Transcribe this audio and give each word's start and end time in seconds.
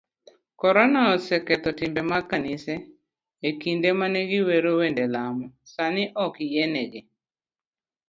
Korona 0.61 0.99
oseketho 1.15 1.69
timbe 1.79 2.01
mag 2.11 2.23
kanise, 2.29 2.73
ekinde 3.49 3.89
mane 3.99 4.19
giwero 4.29 4.69
wende 4.79 5.05
lamo, 5.13 5.45
sani 5.73 6.03
okoyienegi. 6.25 7.01